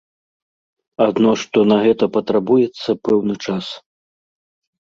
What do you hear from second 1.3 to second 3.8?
што на гэта патрабуецца пэўны час.